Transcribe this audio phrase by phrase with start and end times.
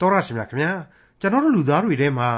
[0.00, 0.72] တော်ရရှိမြခင်ဗျာ
[1.20, 2.28] ကျွန်တော်တို့လူသားတွေထဲမှာ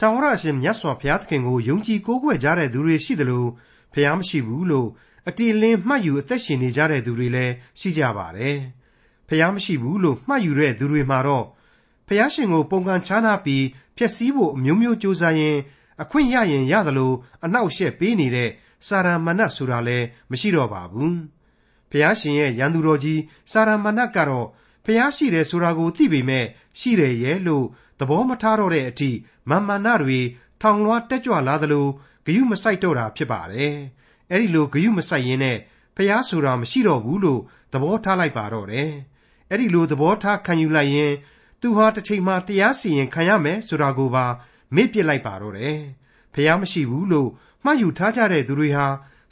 [0.00, 3.44] တာဝရအရှင်မြတ်စွာဘုရားသခင်ကိုယုံကြည်ကိုးကွယ်ကြတဲ့သူတွေရှိသလို
[3.92, 4.88] ဘုရားမရှိဘူးလို့
[5.28, 8.56] အတီလင်းမှတ်ယူအသက်ရှင်နေကြတဲ့သူတွေလည်းရှိကြပါတယ်
[9.28, 11.44] ဘုရားမရှိဘူးလို့မှတ်ယူတဲ့သူတွေမှာတော့
[12.06, 13.64] ဘုရားရှင်ကိုပုံကန်ချားနာပြီး
[13.96, 15.56] ဖျက်ဆီးဖို့အမျိုးမျိုးကြိုးစားရင်
[16.02, 17.12] အခွင့်ရရင်ရသလို
[17.44, 18.50] အနှောက်အယှက်ပေးနေတဲ့
[18.86, 21.16] စာရမဏတ်ဆိုတာလည်းမရှိတော့ပါဘူး
[21.90, 24.46] ဘုရားရှင်ရဲ့ရန်သူတော်ကြီးစာရမဏတ်ကတော့
[24.84, 26.46] ဖျားရှိတယ်ဆိုတာကိုသိပေမဲ့
[26.78, 27.66] ရှိတယ်ရဲ့လို့
[28.00, 29.10] သဘောမထားတော့တဲ့အထိ
[29.50, 30.20] မာမာနတွေ
[30.60, 31.86] ထောင်လွှားတက်ကြွလာသလို
[32.26, 33.74] ဂယုမဆိုင်တော့တာဖြစ်ပါတယ်။
[34.30, 35.58] အဲ့ဒီလိုဂယုမဆိုင်ရင်နဲ့
[35.96, 37.40] ဖျားဆိုတာမရှိတော့ဘူးလို့
[37.72, 38.90] သဘောထားလိုက်ပါတော့တယ်။
[39.50, 41.12] အဲ့ဒီလိုသဘောထားခံယူလိုက်ရင်
[41.60, 44.26] သူဟာတစ်ချိန်မှာတရားစီရင်ခံရမယ်ဆိုတာကိုပါ
[44.74, 45.78] မေ့ပစ်လိုက်ပါတော့တယ်။
[46.34, 47.30] ဖျားမရှိဘူးလို့
[47.64, 48.86] မှတ်ယူထားကြတဲ့သူတွေဟာ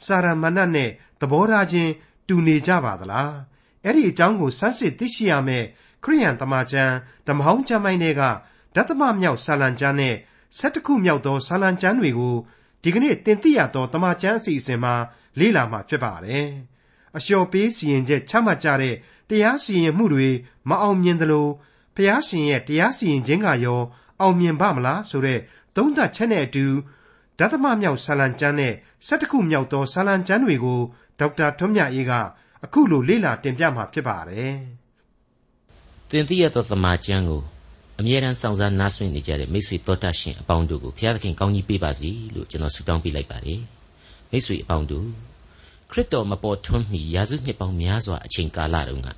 [0.05, 0.89] စာရမဏတ်နဲ့
[1.21, 1.91] သဘောထားချင်း
[2.27, 3.31] တူနေကြပါသလား။
[3.85, 5.65] အဲ့ဒီအကြောင်းကိုစမ်းစစ်သိရှိရမယ်
[6.03, 6.93] ခရိယန်တမန်ကျမ်း
[7.27, 8.21] ဓမ္မဟောင်းကျမ်းပိုင်းတွေက
[8.75, 10.15] ဓတ္တမမြောက်ဆာလံကျမ်းနဲ့
[10.57, 12.35] ၁၁ခုမြောက်သောဆာလံကျမ်းတွေကို
[12.83, 14.93] ဒီကနေ့တင်ပြရသောတမန်ကျမ်းအစီအစဉ်မှာ
[15.39, 16.47] လေ့လာမှာဖြစ်ပါတယ်။
[17.15, 18.95] အလျှော်ပေးစီရင်ချက်ချမှတ်ကြတဲ့
[19.29, 20.29] တရားစီရင်မှုတွေ
[20.69, 21.47] မအောင်မြင်သလို
[21.95, 23.81] ဖျားရှင်ရဲ့တရားစီရင်ခြင်းကရော
[24.21, 25.39] အောင်မြင်ပါမလားဆိုတဲ့
[25.75, 26.65] သုံးသပ်ချက်နဲ့အတူ
[27.39, 28.73] ဓတ္တမမြောက်ဆာလံကျမ်းနဲ့
[29.07, 30.81] ၁၁ခုမြောက်သောဆာလံကျမ်းတွေကို
[31.19, 32.11] ဒေါက်တာထွန်းမြတ်အေးက
[32.65, 34.55] အခုလိုလေ့လာတင်ပြမှာဖြစ်ပါတယ်။
[36.09, 37.41] သင်သိရသောသမာကျမ်းကို
[37.99, 43.59] အမြဲတမ်းစောင့်စားနားဆွင့်နေကြတဲ့မိတ်ဆွေတော်တတ်ရှင်အပေါင်းတို့ကိုဘုရားသခင်ကောင်းကြီးပေးပါစေလို့ကျွန်တော်ဆုတောင်းပေးလိုက်ပါတယ်။
[44.31, 45.07] မိတ်ဆွေအပေါင်းတို့
[45.91, 49.13] ခရစ်တော်မပေါ်ထွန်းမီရာစုနှစ်ပေါင်းများစွာအချိန်ကာလတုန်းကဣ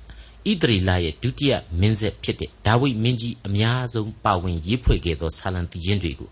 [0.62, 6.30] သရေလရဲ့ဒုတိယမင်းဆက်ဖြစ်တဲ့ဒါဝိဒ်မင်းကြီးအများဆုံးပါဝင်ရေးဖွဲ့ခဲ့သောဆာလံတည်ခြင်းတွေကို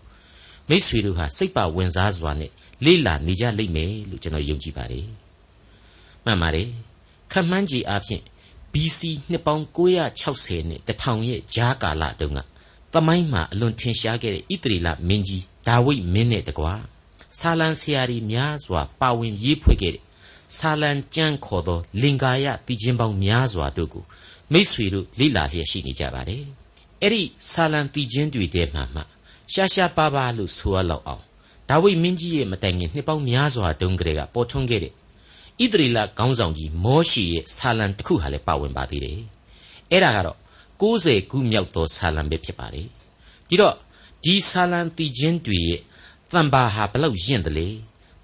[0.69, 2.51] မိတ်ဆွေတို့ဟာစိတ်ပါဝင်စားစွာနဲ့
[2.85, 5.05] လေ့လာနေကြလိမ့်မယ်လို့ကျွန်တော်ယုံကြည်ပါတယ်။
[6.25, 6.67] မှန်ပါတယ်
[7.31, 8.23] ခန့်မှန်းခြေအားဖြင့်
[8.73, 9.01] BC
[9.31, 12.39] နှစ်ပေါင်း960နဲ့1000ရဲ့ဂျားကာလတုန်းက
[12.93, 16.73] သမိုင်းမှာအလွန်ထင်ရှားခဲ့တဲ့ဣသရေလမင်းကြီးဒါဝိဒ်မင်းနဲ့တကွာ
[17.39, 20.03] ဆာလံဆရာကြီးများစွာ ပါဝင်ရေးဖွဲ့ခဲ့တဲ့
[20.57, 24.03] ဆာလံကျမ်းခေါ်သော လင်္ကာယပြည်ချင်းပေါင်းများစွာတို့ကို
[24.53, 26.43] မိษွေတို့လိလာလျက်ရှိနေကြပါတယ်။
[27.01, 29.01] အဲ့ဒီဆာလံပြည်ချင်းတွေထဲမှာမှ
[29.53, 31.23] ရှားရှားပါးပါးလို့ဆိုရလောက်အောင်
[31.69, 34.93] ဒါဝိဒ်မင်းကြီးရဲ့မတိုင်ခင်နှစ်ပေါင်းများစွာတုန်းကတည်းကပေါ်ထွန်းခဲ့တဲ့
[35.61, 39.19] ဣသရေလခေါင်းဆောင်ကြီးမောရှေရဲ့ဆာလံတစ်ခုဟာလည်းပါဝင်ပါသေးတယ်။
[39.91, 40.37] အဲ့ဒါကတော့
[40.81, 42.87] 60ခုမြောက်သောဆာလံပဲဖြစ်ပါတယ်။
[43.49, 43.75] ဒီတော့
[44.23, 45.79] ဒီဆာလံတီချင်းတွေရဲ့
[46.31, 47.67] တန်ပါဟာဘလောက်ရင့်တယ်လေ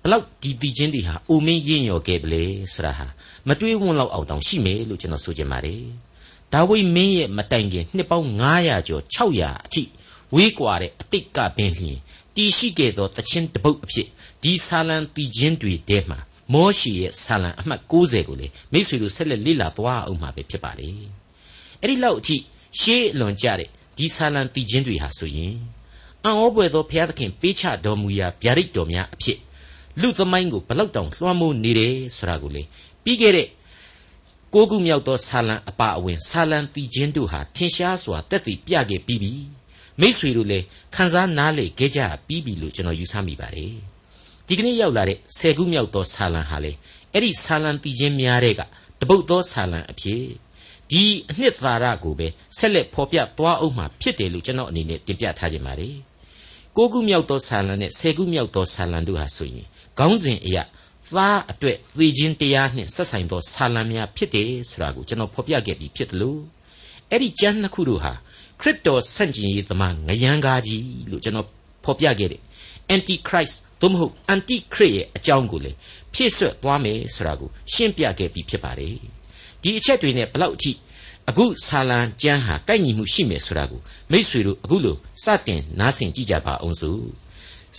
[0.03, 2.43] ဘလောက်ဒီတီချင်းတွေဟာအိုမင်းရင့်ရော်ခဲ့ပလေ
[2.73, 3.07] ဆိုတာဟာ
[3.47, 5.81] မတွေးဝန်းလောက်အောင်တောင်ရှိမယ်လို့ကျွန်တော်ဆိုချင်ပါတယ်။
[6.53, 8.27] ဒါဝိမင်းရဲ့မတိုင်ခင်နှစ်ပေါင်း
[8.57, 9.83] 900ကျော်600အထိ
[10.33, 11.99] ဝေးကွာတဲ့အတိတ်ကပင်လျင်
[12.35, 14.07] တီရှိခဲ့သောတချင်းတပုတ်အဖြစ်
[14.43, 16.19] ဒီဆာလံတီချင်းတွေထဲမှာ
[16.53, 20.89] မောရှိရဲ့ဆာလံအမှတ်60ကိုလေမိษွေတို့ဆက်လက်လေ့လာသွားအောင်မှာပဲဖြစ်ပါလေ
[21.81, 22.35] အဲ့ဒီလောက်အထိ
[22.79, 25.53] ရှေးအလွန်ကြတဲ့ဒီဆာလံတည်ခြင်းတွေဟာဆိုရင်
[26.23, 29.39] အံ့ဩပွေသောဘုရားသခင်ပေးချတော်မူရာဗျာဒိတ်တော်များအဖြစ်
[30.01, 32.63] လူသမိုင်းကိုဘလောက်တောင်လွှမ်းမိုးနေတယ်ဆိုတာကိုလေ
[33.03, 33.47] ပြီးခဲ့တဲ့
[34.53, 39.33] ကိုးခုမြောက်သောဆာလံအပါအဝင်ဆာလံတည်ခြင်းတို့ဟာထင်ရှားစွာတက်တည်ပြခဲ့ပြီးပြီ
[39.99, 40.65] မိษွေတို့လည်း
[40.95, 43.73] ခန်းစားနားလေခဲ့ကြပြီးပြီလို့ကျွန်တော်ယူဆမိပါတယ်
[44.49, 46.71] ဒီကနေ့ရောက်လာတဲ့ဆယ်ခုမြောက်သောဆာလံဟာလေ
[47.13, 48.61] အဲ့ဒီဆာလံတီချင်းများတဲ့က
[48.99, 50.23] တပုတ်သောဆာလံအဖြစ်
[50.91, 55.95] ဒီအနှစ်သာရကိုပဲဆက်လက်ဖော်ပြသွားအောင်မှဖြစ်တယ်လို့ကျွန်တော်အနေနဲ့တင်ပြထားခြင်းပါတယ်
[56.77, 60.63] ကိုခုမြောက်သောဆာလံနဲ့ဆယ်ခုမြောက်သောဆာလံတို့ဟာဆိုရင်ခေါင်းစဉ်အရာ
[61.15, 66.41] သားအတွက်သေခြင်းတရားနှင့်ဆက်ဆိုင်သောဆာလံများဖြစ်တယ်ဆိုတာကိုကျွန်တော်ဖော်ပြခဲ့ပြီးဖြစ်တယ်လို့
[67.11, 68.13] အဲ့ဒီကျမ်းနှစ်ခုတို့ဟာ
[68.61, 71.47] ခရစ်တော်ဆန့်ကျင်ရေးသမားငရန်ကားကြီးလို့ကျွန်တော်
[71.85, 72.41] ဖော်ပြခဲ့တယ်
[72.95, 75.71] antichrist သို့မဟုတ် antichrist ရဲ့အကြောင်းကိုလေ
[76.13, 78.95] ဖြည့်ဆွတ်သွားမယ်ဆိုတာကိုရှင်းပြခဲ့ပြီးဖြစ်ပါတယ်
[79.61, 80.71] ဒီအချက်တွေနဲ့ဘလောက်အထိ
[81.29, 87.03] အခုဆာလံကျမ်းဟာကိုက်ညီမှုရှိမယ်ဆိုတာကိုမိษွေတို့အခုလိုစတင်နားဆင်ကြည့်ကြပါအောင်စို့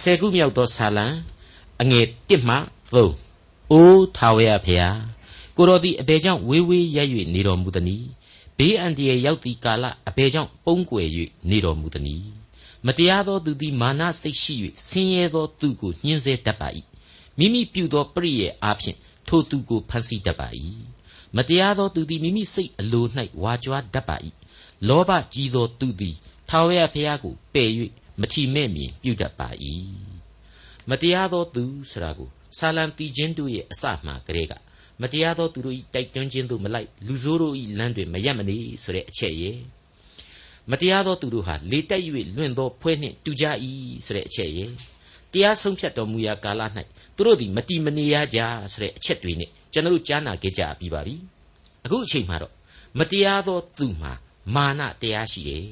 [0.01, 1.07] ဆယ်ခုမြောက်သောဆာလံ
[1.81, 2.57] အငယ်1မှ
[3.13, 4.99] 3အိုးထာဝရဖျား
[5.57, 8.09] ကိုတော်သည်အဘယ်ကြောင့်ဝေးဝေးရက်၍နေတော်မူသနည်း
[8.59, 11.09] ဘေးအန္တရာယ်ရောက်သည့်ကာလအဘယ်ကြောင့်ပုန်းကွယ်၍
[11.51, 12.27] နေတော်မူသနည်း
[12.87, 14.55] မတရားသောသူသည်မာနစိတ်ရှိ၍
[14.87, 16.69] ဆင်းရဲသောသူကိုညှင်းဆဲတတ်ပါ၏
[17.39, 18.99] မိမိပြုသောပရိယေအားဖြင့်
[19.29, 20.49] ထိုသူကိုဖန်ဆီးတတ်ပါ၏
[21.37, 23.07] မတရားသောသူသည်မိမိစိတ်အလို၌
[23.43, 24.17] ဝါကြွားတတ်ပါ၏
[24.89, 26.17] လောဘကြီးသောသူသည်
[26.49, 27.71] ထာဝရဘုရားကိုပယ်၍
[28.21, 29.49] မထီမဲ့မြင်ပြုတတ်ပါ၏
[30.89, 32.29] မတရားသောသူဆိုတာကို
[32.59, 34.53] ဆာလံတီချင်းတို့ရဲ့အစမှကလေးက
[35.01, 39.57] မတရားသောသူတို့၏တိုက်တွန်းခြင်းတို့မလိုက်လူဆိုးတို့၏လမ်းတွေမရက်မနေဆိုတဲ့အချက်ရဲ့
[40.71, 42.03] မတရားသောသူတို့ဟာလေတက်၍
[42.37, 43.45] လွင့်သောဖွဲနှင့်တူကြ၏
[44.07, 44.71] ဆိုတဲ့အချက်ရဲ့
[45.33, 46.63] တရားဆုံးဖြတ်တော်မူရာကာလ၌
[47.17, 48.39] သူတို့သည်မတီမနေရကြ
[48.73, 51.15] ဆိုတဲ့အချက်တွေနဲ့ကျွန်တော်တို့ကြားနာခဲ့ကြပြီးပါပြီ
[51.85, 52.53] အခုအချိန်မှာတော့
[52.99, 54.13] မတရားသောသူမှာ
[54.55, 55.67] မာနတရားရှိတယ်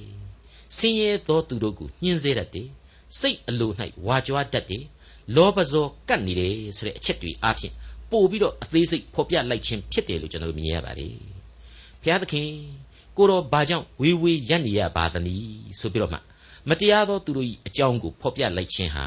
[0.77, 2.69] ဆင်းရဲသောသူတို့ကိုညှင်းဆဲတတ်တယ်
[3.21, 3.71] စိတ်အလို၌
[4.07, 4.85] ဝါကြွားတတ်တယ်
[5.37, 7.75] လောဘဇောကတ်နေတယ်ဆိုတဲ့အချက်တွေအားဖြင့်
[8.11, 11.15] ပို့ပြီးတော့အသေးစိတ်ဖော်ပြလိုက်ခြင်းဖြစ်တယ်လို့ကျွန်တော်တို့မြင်ရပါတယ်
[12.03, 12.51] ဘုရားသခင်
[13.17, 15.47] ကိုတော်ဘာကြောင့်ဝေးဝေးရပ်နေရပါသနည်း
[15.79, 16.19] ဆိုပြီးတော့မှ
[16.69, 19.05] မတရားသောသူတို့၏အကြောင်းကိုဖော်ပြလိုက်ခြင်းဟာ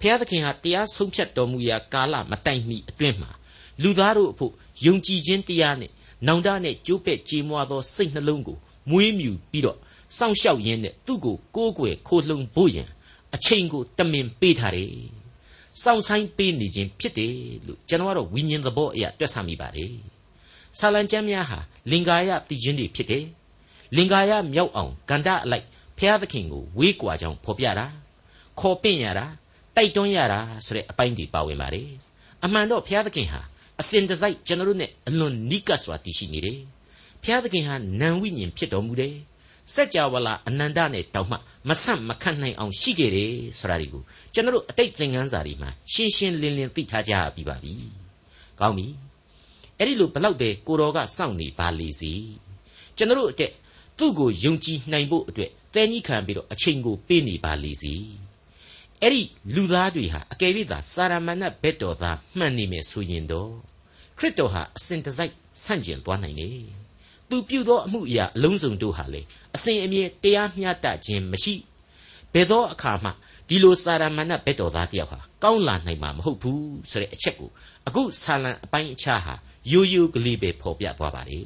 [0.00, 3.30] ဘုရားသခင်ဟာတရားဆုံးဖြတ်တော်မူရာကာလမတိုင်မီအတွင်းမှာ
[3.82, 4.52] လူသားတို့အဖို့
[4.86, 5.90] ယုံကြည်ခြင်းတရားနဲ့
[6.26, 8.56] နောင်တနဲ့ကြိုးပဲ့ကြေးမွားသောစိတ်နှလုံးကို
[8.90, 9.78] မွေးမြူပြီးတော့
[10.18, 12.88] စောင့်ရှောက်ရင်းနဲ့သူ့ကိုကိုးကွယ်ခိုလှုံဖို့ရန်
[13.34, 14.88] အချိန်ကိုတမင်ပေးထားတယ်။
[15.82, 17.34] စောင့်ဆိုင်ပေးနေခြင်းဖြစ်တယ်
[17.66, 19.94] လို့ကျွန်တော်ကတော့ဝိညာဉ်သဘောအရတွက်ဆမိပါတယ်။
[20.78, 21.58] ဆာလံကျမ်းများဟာ
[21.90, 23.24] လင်္ကာယသိခြင်းတွေဖြစ်တယ်။
[23.96, 25.66] လင်္ကာယမြောက်အောင်ကန္တအလိုက်
[25.98, 27.86] ဖျားသခင်ကိုဝေးကွာကြောင်းဖော်ပြတာ
[28.60, 29.26] ခေါ်ပင့်ရတာ
[29.76, 31.88] တိုက်တွန်းရတာဆိုတဲ့အပိုင်းတွေပါဝင်ပါတယ်။
[32.44, 33.40] အမှန်တော့ဖျားသခင်ဟာ
[33.80, 36.58] အစဉ်တစိုက်ကျွန်တော်တို့နဲ့အလွန်နီးကပ်စွာတည်ရှိနေတယ်။
[37.22, 39.14] ဖျားသခင်ဟာနံဝိညာဉ်ဖြစ်တော်မူတယ်။
[39.74, 41.36] စัจ java လာအနန္တနဲ့တောင်မှ
[41.68, 44.02] မဆန့်မခန့်နိုင်အောင်ရှိခဲ့တယ်ဆိုတာဒီကို
[44.34, 47.72] ကျွန်တော်တို့အတိတ်သင်ခန်းစာတွေမှာရှင်းရှင်းလင်းလင်းသိထားကြရပြီးပါပြီ။
[48.60, 48.86] ကောင်းပြီ။
[49.78, 52.12] အဲ့ဒီလိုဘလောက်ပဲကိုတော်ကစောင့်နေပါလေစီ။
[52.96, 53.52] ကျွန်တော်တို့အတွက်
[53.98, 57.94] သူ့ကိုယုံကြည်နိုင်ဖို့အတွက်တဲကြီးခံပြီးတော့အချိန်ကိုပေးနေပါလေစီ။
[59.02, 59.22] အဲ့ဒီ
[59.54, 63.50] လူသားတွေဟာအကယ်၍သာစာရမဏတ်ဘက်တော်သားမှန်နေမယ်ဆိုရင်တော့
[64.18, 66.64] ခရစ်တော်ဟာအစဉ်တစိုက်ဆန့်ကျင်သွားနိုင်တယ်။
[67.28, 69.22] သူပြုသောအမှုအရာအလုံးစုံတို့ဟာလေ
[69.54, 71.54] အစဉ်အမြဲတရားမျှတခြင်းမရှိ
[72.32, 73.10] ဘယ်သောအခါမှ
[73.48, 77.50] ဒီလိုစာရမဏတ်ဘက်တော်သားတယောက်ဟာကောင်းလာနိုင်မှာမဟုတ်ဘူးဆိုတဲ့အချက်ကို
[77.86, 79.34] အခုဆာလံအပိုင်းအခြားဟာ
[79.72, 81.40] ရိုးရိုးကလေးပဲဖော်ပြသွားပါလေ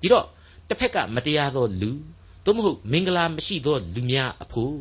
[0.00, 0.26] ဒီတော့
[0.68, 1.90] တစ်ဖက်ကမတရားသောလူ
[2.44, 4.78] သို့မဟုတ်မင်္ဂလာမရှိသောလူများအဖို့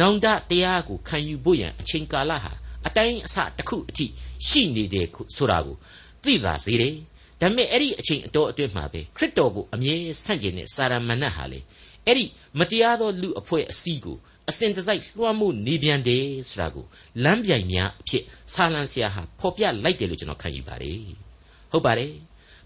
[0.00, 2.52] နောင်တတရားကိုခံယူဖို့ရန်အချိန်ကာလဟာ
[2.86, 4.06] အတိုင်းအဆတစ်ခုအထိ
[4.48, 5.06] ရှိနေတယ်
[5.36, 5.76] ဆိုတာကို
[6.24, 6.94] သိသာစေတယ်
[7.40, 11.60] ဒါပေမဲ့အဲ့ဒီအချိန်အတော်အတွင်းမှာပဲခရစ်တော်ကိုအမြဲဆန့်ကျင်တဲ့စာရမဏတ်ဟာလေ
[12.06, 12.24] အဲ့ဒီ
[12.58, 14.16] မတရားသောလူအဖွဲ့အစည်းကို
[14.48, 16.84] အစဉ်တစိုက်လွှမ်းမိုးနေပြန်တယ်ဆိုတာကို
[17.24, 18.24] လမ်းပြိုင်များအဖြစ်
[18.54, 21.27] ဆာလံဆရာဟာဖော်ပြလိုက်တယ်လို့ကျွန်တော်ခံယူပါတယ်
[21.70, 22.12] ဟုတ်ပါတယ်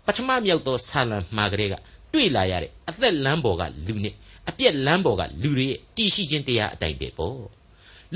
[0.06, 1.74] ပထမမြောက်သောဆာလံမှာကလေးက
[2.12, 4.14] တွေ့လာရတဲ့အသက်လမ်းပေါ်ကလူနဲ့
[4.48, 7.40] အပြက်လမ်းပေါ်ကလူတွေရဲ့တည်ရှိခြင်းတရားအတိုင်းပဲပေါ့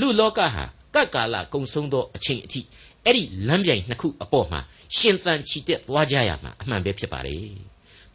[0.01, 2.61] လူလောကဟာကပ်ကာလကုံဆုံးသောအချိန်အထိ
[3.05, 4.61] အဲ့ဒီလမ်းပြိုင်နှစ်ခုအပေါ်မှာ
[4.97, 7.37] ရှင်သန်ချီတက်သွားကြရမှာအမှန်ပဲဖြစ်ပါလေ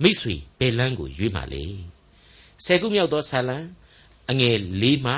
[0.01, 1.63] မိษွေဘယ်လမ်းကိုရွေးမှာလဲ
[2.65, 3.57] ဆယ်ခုမြောက်သောဆာလံ
[4.29, 5.13] အငယ်၄မှ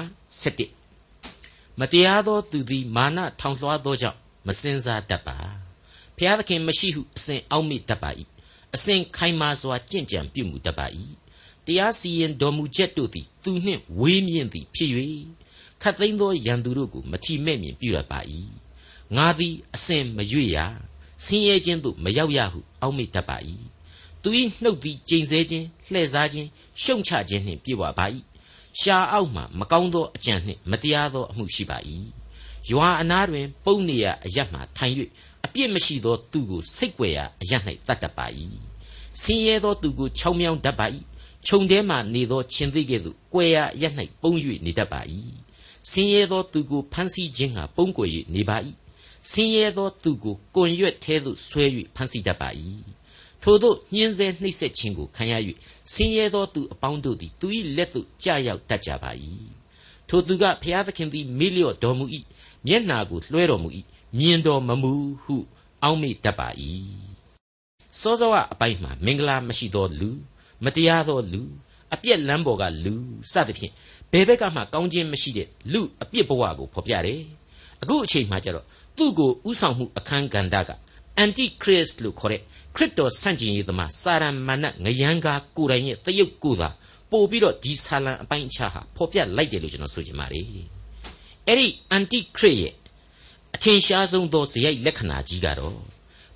[0.87, 5.37] 7မတရားသောသူသည်မာနထောင်လွှားသောကြောင့်မစင်စားတတ်ပါ
[6.23, 8.11] ဖျားသခင်မရှိဟုအစဉ်အောက်မေ့တတ်ပါ၏
[8.75, 10.87] အစဉ်ခိုင်မာစွာကြင့်ကြံပြုမှုတတ်ပါ၏
[11.65, 14.91] တရားစီရင်တော်မူချက်တို့သည်သူနှင့်ဝေးမြင့်သည်ဖြစ်၍
[15.81, 18.19] ခတ်သိမ်းသောရန်သူတို့ကိုမထီမဲ့မြင်ပြုရပါ၏
[19.15, 20.57] ငါသည်အစဉ်မရွေ့ရ
[21.25, 23.37] ဆင်းရဲခြင်းသို့မရောက်ရဟုအောက်မေ့တတ်ပါ၏
[24.21, 24.29] သူ၏
[24.63, 26.47] နှုတ်သည်ကျိန်ဆဲခြင်းလှဲ့စားခြင်း
[26.83, 28.05] ရှုံချခြင်းနှင့်ပြည့်ဝပါ၏
[28.79, 31.77] ရှားအောက်မှမကောင်းသောအကြံနှင့်မတရားသောအမှုရှိပါ၏
[32.69, 34.95] ရွာအနားတွင် ပုံနေရအရတ်မှထိုင်၍
[35.45, 38.25] အပြစ်မရှိသောသူကိုစိတ်ွယ်ရာအရတ်၌တတ်တတ်ပါ၏
[39.21, 40.87] ဆင်းရဲသောသူကိုချောင်းမြောင်းတတ်ပါ၏
[41.45, 44.31] ခြုံထဲမှနေသောခြင်းသိကဲ့သို့ကွယ်ရာအရတ်၌ပုံ၍
[44.65, 45.01] နေတတ်ပါ၏
[45.89, 48.57] ဆင်းရဲသောသူကိုဖမ်းဆီးခြင်းဟာပုံကွယ်၍နေပါ၏
[49.31, 51.65] ဆင်းရဲသောသူကိုကွန်ရွက်ထဲသို့ဆွဲ၍
[51.95, 52.49] ဖမ်းဆီးတတ်ပါ၏
[53.43, 55.33] ထို့သောညှင်းဆဲနှိပ်စက်ခြင်းကိုခံရ၍
[55.93, 57.47] ဆင်းရဲသောသူအပေါင်းတို့သည်သူ၏
[57.77, 59.11] လက်သို့ကြာရောက်တတ်ကြပါ၏
[60.09, 62.05] ထိုသူကဖျားသခင်သည်မေ့လျော့တော်မူ၏
[62.67, 63.69] မျက်နာကိုလွှဲတော်မူ၏
[64.19, 64.93] မြင်တော်မမူ
[65.23, 65.35] ဟု
[65.83, 66.47] အောက်မေ့တတ်ပါ၏
[68.01, 70.09] စောစောကအပိုင်းမှာမင်္ဂလာမရှိသောလူ
[70.63, 71.41] မတရားသောလူ
[71.93, 72.95] အပြက်လမ်းပေါ်ကလူ
[73.31, 73.73] စသဖြင့်
[74.11, 77.21] ဘယ်ဘက်ကမှကောင်းခြင်းမရှိတဲ့လူအပြစ်ဘဝကိုဖော်ပြတယ်
[77.81, 78.65] အခုအချိန်မှကျတော့
[78.97, 80.71] သူ့ကိုဥဆောင်မှုအခန်းကဏ္ဍက
[81.17, 82.41] အန်တီခရစ်လို့ခေါ်တဲ့
[82.75, 86.69] ခရစ်တော်ဆန့်ကျင်ရေးသမားစာရမဏငရန်ကာကိုယ်တိုင်ရဲ့တယုတ်ကိုယ်သာ
[87.11, 90.45] ပို့ပြီးတော့ဒီဆာလံအပိုင်းအခြားဟာဖော်ပြလိုက်တယ်လို့ကျွန်တော်ဆိုချင်ပါတယ်
[91.47, 92.73] အဲ့ဒီအန်တီခရစ်ရဲ့
[93.55, 95.79] အထင်ရှားဆုံးသောဇယိုက်လက္ခဏာကြီးကတော့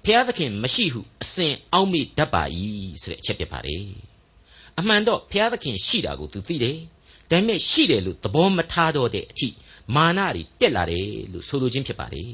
[0.04, 2.44] ဖျားသခင်မရှိဟုအစဉ်အောက်မေ့တတ်ပါ၏
[3.04, 3.86] ဆိုတဲ့အချက်ဖြစ်ပါတယ်
[4.80, 6.78] အမှန်တော့ဖျားသခင်ရှိတာကိုသူသိတယ်
[7.32, 9.48] ဒါပေမဲ့ရှိတယ်လို့သဘောမထားတော့တဲ့အထိ
[9.96, 12.34] မာနတွေတက်လာတယ်လို့ဆိုလိုခြင်းဖြစ်ပါတယ်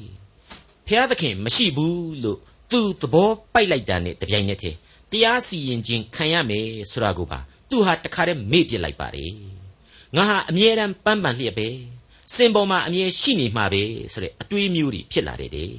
[0.87, 2.39] ဖျားသခင်မရှိဘူးလို့
[2.71, 4.77] သူသဘောပိုက်လိုက်တာနဲ့တပြိုင်နက်တည်း
[5.11, 9.31] တရားစီရင်ခြင်းခံရမယ်ဆိုတာကိုပါသူဟာတခါတည်းမေ့ပြစ်လိုက်ပါတယ်
[10.15, 11.67] ငါဟာအမြဲတမ်းပန်းပန်လျက်ပဲ
[12.35, 15.71] စင်ပေါ်မှာအမြဲရှိနေမှာပဲဆိုတဲ့အတွေးမျိုးတွေဖြစ်လာတယ်တဲ့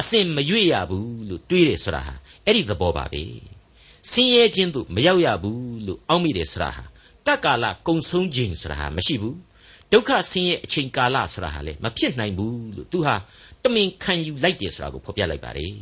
[0.00, 2.14] အစင်မရွေ့ရဘူးလို့တွေးတယ်ဆိုတာဟာ
[2.44, 3.22] အဲ့ဒီသဘောပါပဲ
[4.10, 6.84] ဆင်းရဲခြင်းတို့မရောက်ရဘူးလို့အောက်မိတယ်ဆိုတာဟာ
[7.26, 9.36] တက္ကာလကုံဆုံးခြင်းဆိုတာဟာမရှိဘူး
[9.92, 13.14] ဒုက္ခဆင်းရဲအချိန်ကာလဆိုတာဟာလည်းမဖြစ်နိုင်ဘူးလို့သူဟာ
[13.62, 15.72] တမင်ခံယူလိုက်တယ်ဆိုတာကိုဖော်ပြလိုက်ပါတယ်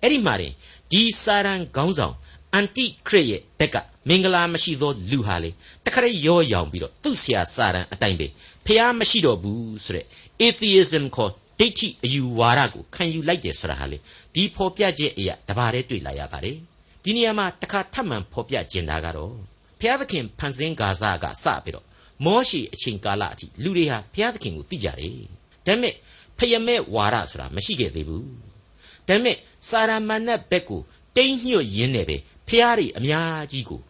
[0.00, 0.52] အဲ့ဒီမှာတင်
[0.92, 2.14] ဒီစာရန်ခေါင်းဆောင်
[2.54, 3.76] အန်တိခရစ်ရဲ့ဘက်က
[4.08, 5.50] မင်္ဂလာမရှိသောလူဟာလေ
[5.84, 8.26] တခါတည်းရောရောင်ပြီးတော့သူ့ဆရာစာရန်အတိုင်းပဲ
[8.66, 10.06] ဖះမရှိတော့ဘူးဆိုတဲ့
[10.42, 13.98] atheism ခေါ်ဒိဋ္ဌိအယူဝါဒကိုခံယူလိုက်တယ်ဆိုတာဟာလေ
[14.34, 16.56] ဒီဖော်ပြချက်အရာတဘာတည်းတွေ့လာရပါတယ်
[17.02, 19.32] ဒီနေရာမှာတခါထပ်မံဖော်ပြကျင်တာကတော့
[19.80, 21.86] ဘုရားသခင်ဖန်ဆင်းဂါဇကစပြီးတော့
[22.24, 25.12] မောရှိအချိန်ကာလအထိလူတွေဟာဘုရားသခင်ကိုသိကြတယ်
[25.66, 25.94] ဒါပေမဲ့
[26.38, 28.26] ဖယမဲ့ဝါဒဆိုတာမရှိခဲ့သေးဘူး
[29.08, 29.36] ဒါပေမဲ့
[29.68, 30.80] စာရမဏတ်ဘက်ကို
[31.16, 32.16] တိမ့်ညွတ်ရင်းနဲ့ပဲ
[32.52, 33.80] ဖျားတွေအများကြီးကို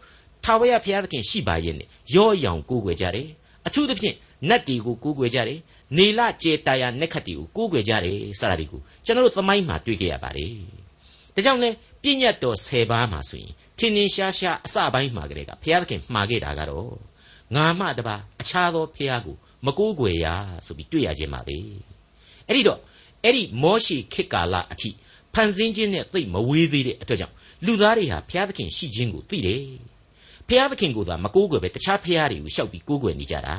[0.45, 3.29] ထာဝရဘုရားသခင်ရှိပါရဲ့နဲ့ရော့ရောင်ကိုးကွယ်ကြတယ်
[3.67, 4.17] အထူးသဖြင့်
[4.49, 5.59] နတ်တွေကိုကိုးကွယ်ကြတယ်
[5.97, 10.53] နေလကျေတာယာနက်ခတ်တွေကိုကိုးကွယ်ကြတယ်စတာတွေကိုကျွန်တော်တို့သမိုင်းမှာတွေ့ကြရပါတယ်
[11.35, 11.71] ဒါကြောင့်လဲ
[12.03, 16.91] ပြည့်ညတ်တော်10ပါးမှာဆိုရင်ထင်ထင်ရှားရှားအစပိုင်းမှာကလေးကဘုရားသခင်မှာခဲ့တာကတော့
[17.57, 20.27] ငါမှတပါအခြားသောဘုရားကိုမကိုးကွယ်ရ
[20.67, 21.57] ဆိုပြီးတွေ့ရခြင်းပါပဲ
[22.49, 22.81] အဲ့ဒီတော့
[23.25, 24.91] အဲ့ဒီမောရှိခေတ်ကာလအထိ
[25.35, 27.35] ဖန်ဆင်းခြင်းနဲ့သိမဝေးသေးတဲ့အတွက်ကြောင့်
[27.67, 29.63] လူသားတွေဟာဘုရားသခင်ရှိခြင်းကိုသိတယ်
[30.49, 33.55] ဘုရားသခင်ကိုသာမကိုးကွယ်ပဲတခြားဘုရားတွေကိုရှောက်ပြီးကိုးကွယ်နေကြတာ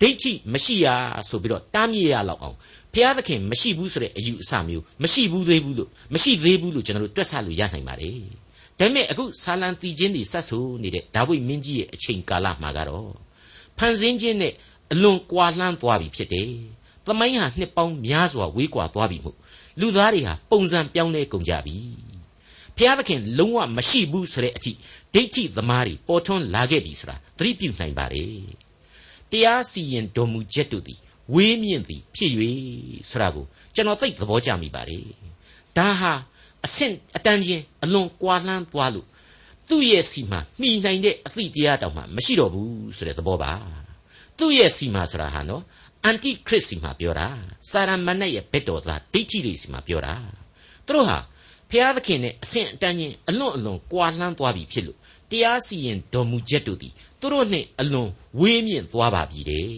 [0.00, 0.86] ဒိဋ္ဌိမရှိရ
[1.28, 2.56] ဆိုပြီးတော့တားမြစ်ရလောက်အောင်
[2.94, 8.18] ဘုရားသခင်မရှိဘူးဆိုတဲ့အယူအဆမျိုးမရှိဘူးသေးဘူးလို့မရှိသေးဘူးလို့ကျွန်တော်တို့တွက်ဆလို့ရနိုင်ပါတယ်
[8.78, 13.10] ဒါပေမဲ့အခုဆာလံတီချင်းတွေဆက်ဆိုနေတဲ့ဒါဝိမင်းကြီးရဲ့အချိန်ကာလမှာကတော့
[13.78, 14.52] ဖန်ဆင်းခြင်းနဲ့
[14.92, 16.50] အလွန်ကွာလှမ်းသွားပြီဖြစ်တယ်။
[17.06, 19.36] သမိုင်းဟာနှစ်ပေါင်းများစွာဝေးကွာသွားပြီမို့
[19.80, 21.76] လူသားတွေဟာပုံစံပြောင်းလဲကုန်ကြပြီ။
[22.80, 24.72] ဘုရားသခင်လုံးဝမရှိဘူးဆိုတဲ့အထိ
[25.14, 28.24] ဒိဋ္ဌိသမားတွေပေါ်ထွန်းလာခဲ့ပြီဆိုတာသတိပြုနိုင်ပါလေ။
[29.30, 30.98] တရားစီရင်တော်မူချက်တို့သည်
[31.34, 32.32] ဝေးမြင့်သည်ဖြစ်၍
[33.10, 33.44] ဆိုတာကို
[33.74, 34.98] ကျွန်တော်သိသဘောကျမိပါလေ။
[35.76, 36.12] ဒါဟာ
[36.64, 39.06] အဆင့်အတန်းချင်းအလွန်ကွာလှမ်းသွားလို့
[39.68, 43.52] သူ့ရဲ့စီမှာမှီနိုင်တဲ့အသည့်တရားတောင်မှမရှိတော့ဘူးဆိုတဲ့သဘောပါ
[44.38, 45.62] သူ့ရဲ့စီမှာဆိုတာဟာနော်
[46.04, 47.28] အန်တိခရစ်စီမှာပြောတာ
[47.70, 50.14] စာရမဏေရဲ့ဘက်တော်သားဒိဋ္ဌိတွေစီမှာပြောတာ
[50.86, 51.18] သူတို့ဟာ
[51.70, 54.98] ဖျားသခင်နဲ့အဆင့်အတန်းချင်းအလွန်အလွန်ကွာလှမ်းသွားပြီဖြစ်လို့
[55.30, 58.10] တရားစီရင်တော်မူချက်တို့သည်သူတို့နဲ့အလွန်
[58.40, 59.68] ဝေးမြင့်သွားပါပြီတဲ့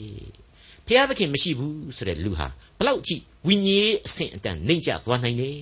[0.87, 2.47] ဖျားသခင်မရှိဘူးဆိုတဲ့လူဟာ
[2.79, 5.59] ဘလောက်ကြည့်ဝိညာဉ်အဆင့်အတန်းနှိမ့်ကျသွားနိုင်တယ်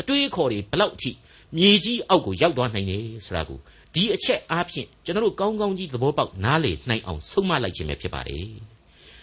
[0.00, 1.10] အတွေးခေါ်တွေဘလောက်ထိ
[1.56, 3.58] မြေကြီးအောက်ကိုရောက်သွားနိုင်တယ်ဆိုတာကို
[3.94, 8.46] ဒီအချက်အားဖြင့်ကျွန်တော်တို့ကောင်းကောင်းကြီးသဘောပေါက်နားလေနိုင်အောင်ဆုံးမလိုက်ခြင်းပဲဖြစ်ပါတယ်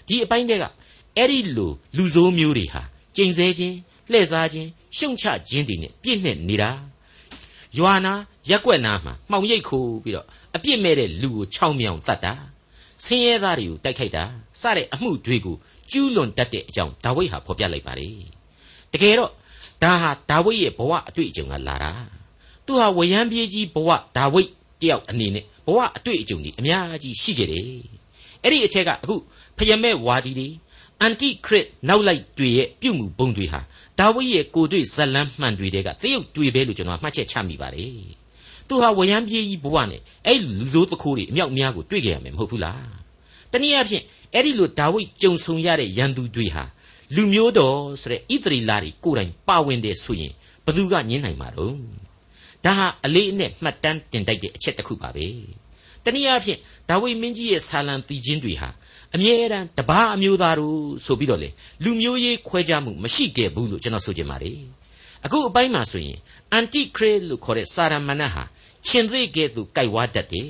[0.08, 0.66] ဒီအပိုင်းတွေက
[1.18, 2.82] အဲ့ဒီလိုလူဆိုးမျိုးတွေဟာ
[3.16, 3.76] ကျိန်ဆဲခြင်း
[4.12, 6.72] လှည့်စားခြင်း ရှုံချခြင်းတွေနဲ့ပြည့်နှက်နေတာ
[7.78, 8.14] ရွာနာ
[8.50, 12.34] ရက်ွက်နာမှာမှောင်ရိပ်ခိုးပြီးတော့အပြစ်မဲ့တဲ့လူကိုချောင်းမြောင်တတ်တာ
[13.06, 14.24] ဆင်းရဲသားတွေကိုတိုက်ခိုက်တာ
[14.62, 15.56] စတဲ့အမှုတွေကို
[15.92, 18.16] ကျူးလွန်တတ်တဲ့အကြောင်းဒါဝိဒ်ဟာဖော်ပြလိုက်ပါတယ်
[18.94, 19.32] တကယ်တော့
[19.84, 21.92] ဒါဟာဒါဝိဒ်ရဲ့ဘဝအတွေ့အကြုံကလာတာ
[22.66, 24.50] သူဟာဝရမ်းပြေးကြီးဘဝဒါဝိဒ်
[24.82, 27.66] တယောက်အနေနဲ့ဘဝအတွေ့အကြုံတွေအများကြီးရှိခဲ့တယ်
[28.44, 29.16] အဲ့ဒီအချက်ကအခု
[29.58, 30.48] ဖယမဲဝါဒီတွေ
[31.02, 33.60] အန်တိခရစ်နောက်လိုက်တွေရဲ့ပြုမှုပုံတွေဟာ
[34.00, 37.92] ဒါဝိဒ်ရဲ့ကိုတွေ့ဇလန်းမှန်တွေကသရုပ်တွေပဲလို့ကျွန်တော်မှတ်ချက်ချမိပါတယ်
[38.68, 42.86] သူဟာဝရမ်းပြေးကြီးဘဝနဲ့အဲ့လူစိုးတခိုးတွေအမြောက်များကိုတွေ့ကြရမယ်မဟုတ်ဘူးလား
[43.52, 46.64] တနည်းအားဖြင့်အဲ့ဒီလိုဒါဝိဒ်ကြုံဆုံရတဲ့ရန်သူတွေဟာ
[47.16, 50.34] လူမျိုးတော်ဆိုတဲ့ဣသရီလာတွေကိုယ်တိုင်ပါဝင်တယ်ဆိုရင်
[50.66, 51.76] ဘသူကညင်းနိုင်မှာတော့
[52.66, 55.28] ဒါဟာအလေးအနက်မှတ်တမ်းတင်တိုက်တဲ့အချက်တစ်ခုပါပဲ
[56.04, 58.70] တနည်းအားဖြင့်ဒါဝိမင်းကြီးရဲ့ဆာလံတီချင်းတွေဟာ
[59.16, 61.50] အမြဲတမ်းတပားအမျိုးသားတို့ဆိုပြီးတော့လေ
[61.84, 64.58] လူမျိုးရေးခွဲခြားမှုမရှိခဲ့ဘူးလို့ကျွန်တော်ဆိုချင်ပါတယ်
[65.26, 66.18] အခုအပိုင်းမှာဆိုရင်
[66.52, 68.44] အန်တိခရစ်လို့ခေါ်တဲ့စာရမဏတ်ဟာ
[68.88, 70.50] ရှင်သေကဲ့သို့ကြိုက်ဝါတတ်တယ်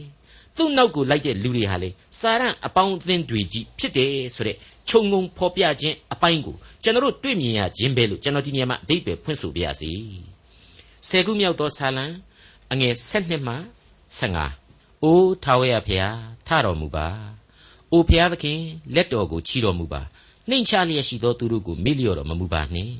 [0.55, 1.89] သူ့နောက်ကိုလိုက်တဲ့လူတွေဟာလေ
[2.19, 4.55] စာရန်အပေါင်းအသင်းတွေကြီးဖြစ်တယ်ဆိုတဲ့
[4.89, 9.91] ခြုံငုံဖော်ပြခြင်းအပိုင်းကိုကျွန်တော်တို့တွေ့မြင်ရခြင်းပဲလို့ကျွန်တော်ဒီနေရာမှာအဓိပ္ပာယ်ဖွင့်ဆိုပြရစီ
[11.07, 12.05] ဆယ်ခုမြောက်သောဆာလံ
[12.71, 13.55] အငယ်7နှစ်မှ
[14.19, 16.15] 15အိုးထာဝရဖျား
[16.47, 17.07] ထတော်မူပါ
[17.93, 18.59] အိုဖျားသခင်
[18.95, 20.01] လက်တော်ကိုချီတော်မူပါ
[20.49, 22.93] နှိမ်ချလျက်ရှိသောသူတို့ကိုမေ့လျော့တော်မမူပါနှင့်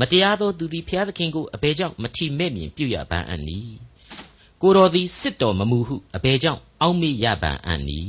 [0.00, 3.58] မတရားသောသူသည်ဖျားသခင်ကိုအဘယ်ကြောင့်မထီမဲ့မြင်ပြုရပန်းအံ့နီ
[4.62, 8.00] ကိုတော်သည်စစ်တော်မမူဟုအဘယ်ကြောင့်အောက်မေ့ရပန်းအံ့နီ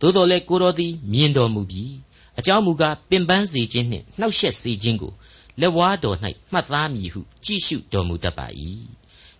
[0.00, 1.92] သို့တော်လည်းကိုတော်သည်မြင်တော်မူပြီး
[2.38, 5.12] အကြောင်းမူကားပင်ပန်းစေခြင်းနှင့်နှောက်ယှက်စေခြင်းကို
[5.60, 6.16] လက်ဝါးတော်၌
[6.52, 8.46] မှတ်သားမည်ဟုကြည့်ရှုတော်မူတတ်ပါ၏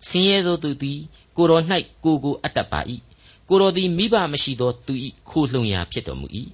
[0.07, 0.99] ဆင်းရဲသောသူသည်
[1.37, 1.63] ကိုတော်၌
[2.03, 2.79] ကိုကိုအပ်တတ်ပါ၏
[3.53, 4.93] ကိုတော်သည်မိဘမရှိသောသူ၏
[5.29, 6.27] ခိုလှုံရာဖြစ်တော်မူ၏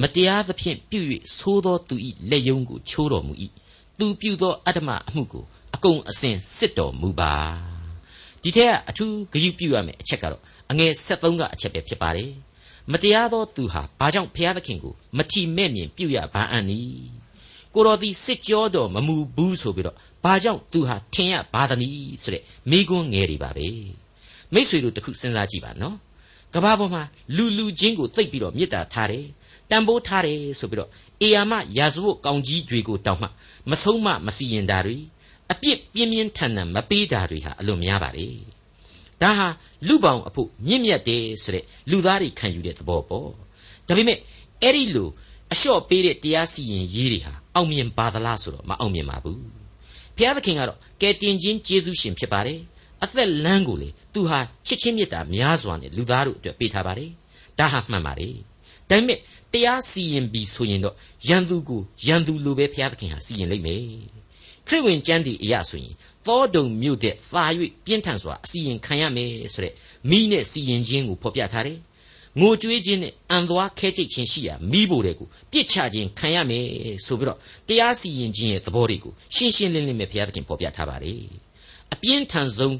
[0.00, 1.00] မတရားသဖြင့်ပြု၍
[1.38, 1.94] သိုးသောသူ၏
[2.30, 3.32] လက်ယုံကိုချိုးတော်မူ၏
[3.98, 5.44] သူပြုသောအတ္တမအမှုကို
[5.74, 7.34] အကုန်အစင်စစ်တော်မူပါ
[8.42, 12.32] ဒီထက်အထူးဂရုပြုရမယ်အချက်ကတော့အငယ်73ကအချက်ပဲဖြစ်ပါတယ်
[12.92, 16.80] မတရားသောသူဟာဘာကြောင့်ဖျားသခင်ကိုမထီမဲ့မြင်ပြုရပါအံ့နီ
[17.74, 23.68] ကိုတော်သည်စစ်ကြောတော်မမူဘူးဆိုပြီးတော့ဘာကြောင့်သူဟာထင်ရပါသနည်းဆိုတဲ့မိကွန်းငယ်တွေပါပဲ
[24.52, 25.96] မိษွေတို့တခုစဉ်းစားကြည့်ပါနော်
[26.54, 27.02] ကဘာပေါ်မှာ
[27.36, 29.26] လူလူချင်းကိုသိပ်ပြီးတော့မေတ္တာထားတယ်
[29.70, 30.90] တန်ဖိုးထားတယ်ဆိုပြီးတော့
[31.22, 33.28] အေယာမရာဇဝတ်ကောင်ကြီးတွေကိုတောင်းမှ
[33.70, 34.96] မဆုံးမမစီရင်တာတွေ
[35.52, 38.26] အပြစ်ပြင်းပြင်းထန်ထန်မပေးတာတွေဟာအလွန်များပါလေ
[39.20, 39.46] ဒဒါဟာ
[39.88, 43.28] လူပောင်အဖို့မြင့်မြတ်တယ်ဆိုတဲ့လူသားတွေခံယူတဲ့သဘောပေါ့
[43.88, 44.18] ဒါပေမဲ့
[44.62, 45.08] အဲ့ဒီလို
[45.52, 49.40] အလျှော့ပေးတဲ့တရားစီရင်ရေးတွေဟာအောင်မြင်ပါသလားဆိုတော့မအောင်မြင်ပါဘူး
[50.16, 52.60] ဘုရားသခင်ကတော့ကယ်တင်ခြင်းကျေးဇူးရှင်ဖြစ်ပါတယ်
[53.04, 57.10] အသက်လမ်းကိုလေသူဟာချစ်ချင်းမေတ္တာများစွာနဲ့လူသားတို့အတွက်ပေးထားပါတယ်
[57.58, 58.34] ဒါဟာမှန်ပါတယ်
[58.90, 59.18] ဒါပေမဲ့
[59.52, 60.94] တရားစီရင်ပြီးဆိုရင်တော့
[61.28, 63.82] ရန်သူကိုရန်သူလိုပဲဘုရားသခင်ဟာစီရင်လိမ့်မယ်
[64.66, 65.94] ခရစ်ဝင်ကျမ်းဒီအရာဆိုရင်
[66.26, 67.44] သောဒုံမြို့တဲ့သာ၍
[67.84, 69.74] ပြင်းထန်စွာအစီရင်ခံရမယ်ဆိုတဲ့
[70.10, 71.78] မိနဲ့စီရင်ခြင်းကိုဖော်ပြထားတယ်
[72.40, 76.66] ငိုကြွေးခြင်းနဲ့အံသွားခဲချိတ်ခြင်းရှိရာမိဖို့တဲ့ကိုပြစ်ချခြင်းခံရမယ်
[77.06, 81.20] ဆိုပြီးတော့တရားစီရင်ခြင်းရဲ့သဘောတွေကိုရှင်းရှင်းလင်းလင်းပဲဘုရားသခင်ဖော်ပြထားပါတယ်
[81.92, 82.76] အပြင်းထန်ဆုံး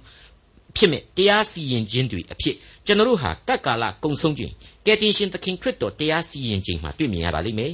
[0.76, 4.52] ဖြစ်မဲ့တရားစီရင်ခြင်းတွေအဖြစ်ကျွန်တော်တို့ဟာကတ်ကာလကုံဆုံးခြင်း
[4.87, 7.73] ကယ်တင်ရှင်သခင်ခရစ်တော်တရားစီရင်ခြင်းမှာတွေ့မြင်ရပါလိမ့်မယ်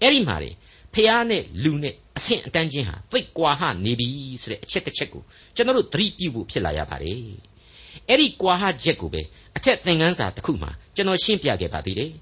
[0.00, 0.50] အဲ့ဒီမှာလေ
[0.94, 4.08] ဖះနဲ့လူနဲ့အဆင့်အတန်းချင်းဟာပိတ်ကွာဟနေပြီ
[4.42, 5.22] ဆိုတဲ့အချက်တစ်ချက်ကို
[5.56, 7.18] ကျွန်တော်တို့သတိပြုဖို့ဖြစ်လာရပါတယ်
[8.08, 9.22] အဲ့ဒီကွာဟချက်ကိုပဲ
[9.56, 12.12] အထက်သင်ခန်းစာတစ်ခုမှာကျွန်တော်ရှင်းပြခဲ့ပါသေးတယ်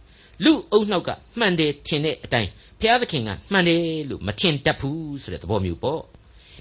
[0.45, 6.03] လူအုံနှောက်ကမှန်တယ်ထင်တဲ့အတိုင်းဘုရားသခင်ကမှန်တယ်လို့မထင်တတ်ဘူးဆိုတဲ့သဘောမျိုးပေါ့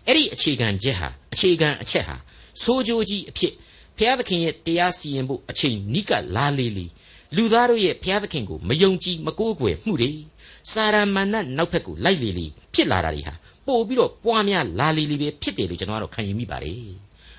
[0.07, 2.15] အဲ့ဒီအခြေခံချက်ဟာအခြေခံအချက်ဟာ
[2.63, 3.53] ဆိုးကြိုးကြီးအဖြစ်
[3.97, 6.85] ဘုရားသခင်ရဲ့တရားစီရင်ဖို့အချိန်နိကလာလေလေ
[7.35, 10.11] လူသားတို့ရဲ့ဘုရားသခင်ကိုမယုံကြည်မကိုးကွယ်မှုတွေ
[10.71, 13.33] စာရမဏတ်နောက်ဘက်ကိုလိုက်လေလေဖြစ်လာတာတွေဟာ
[13.67, 16.83] ပို့ပြီးတော့ပွားများလာလေလေပဲဖြစ်တယ်လို့ကျွန်တော်ကတော့ခံယူမိပါတယ်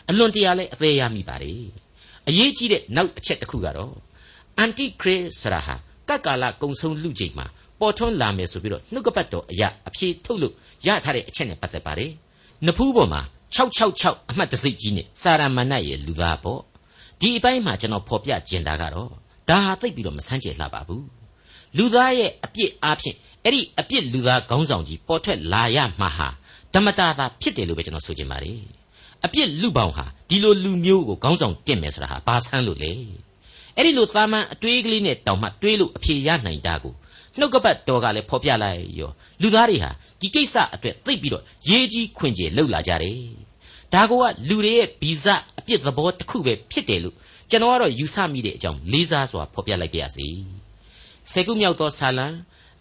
[0.09, 1.63] အလွန်တရာလဲအသေးရမိပါတယ်
[2.29, 3.95] အရေးကြီးတဲ့နောက်အချက်တစ်ခုကတော့
[4.59, 5.75] အန်တီခရစ်ဆရာဟာ
[6.09, 7.47] ကတ်ကာလကုံဆုံးလူချိန်မှာ
[7.81, 10.55] ပေါ်ထွန်းလာမယ်ဆိုပြီးတော့နှုတ်ကပတ်တော်အရာအဖြေထုတ်လို့
[10.87, 12.11] ရထားတဲ့အချက်နဲ့ပတ်သက်ပါတယ်
[12.67, 13.23] နဖူးပေါ်မှာ
[13.77, 16.61] 666အမှတ်တစိတ်ကြီးနဲ့စာရမဏတ်ရဲ့လူသားပေါ့
[17.21, 19.11] ဒီအပိုင်းမှာကျွန်တော်ဖော်ပြကျင်တာကတော့
[19.49, 21.07] ဒါဟာသိပ်ပြီးတော့မဆန်းကျယ်လှပါဘူး
[21.77, 26.29] လူသားရဲ့အပြစ်အားဖြင့်အဲ့ဒီအပြစ်လူသားခေါင်းဆောင်ကြီးပေါ်ထွက်လာရမှာဟာ
[26.75, 28.61] ဓမ္မတာသာဖြစ်တယ်လို့ပဲကျွန်တော်ဆိုချင်ပါတယ်
[29.25, 32.93] အပြစ်လူပေါင်းဟာဒီလိုလူမျိုးကိုခေါင်းဆောင်တင်မယ်ဆိုတာဟာဘာဆန်းလို့လဲ
[33.77, 36.95] အဲ့ဒီလိုသာမန်အတွေးကလေးနဲ့တောင်မှတွေးလို့အဖြေရနိုင်တာကို
[37.39, 39.11] နှုတ်ကပတ်တော်ကလည်းဖော်ပြလိုက်ရော
[39.43, 43.19] လူသားတွေဟာဒီကိစ္စအတွက်သိပြီးတော့ရေးကြီးခွင်ကျယ်လှုပ်လာကြတယ်
[43.95, 44.13] ဒါက
[44.49, 45.27] လူတွေရဲ့ဗီဇ
[45.59, 47.17] အပြစ်သဘောတစ်ခုပဲဖြစ်တယ်လို့
[47.51, 50.29] ကျွန်တော်ကတော့ယူဆမိတဲ့အကြောင်းလေးစားစွာဖော်ပြလိုက်ပါရစေ
[51.31, 52.27] ဆယ်ခုမြောက်သောဆာလံ